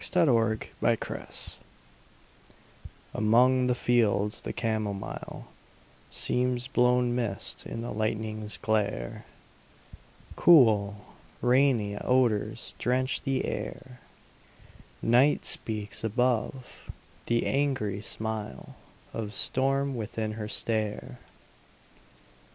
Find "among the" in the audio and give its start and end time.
3.13-3.75